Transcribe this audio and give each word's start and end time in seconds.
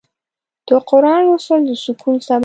د 0.67 0.69
قرآن 0.89 1.21
لوستل 1.27 1.61
د 1.67 1.69
سکون 1.83 2.15
سبب 2.25 2.37
دی. 2.37 2.39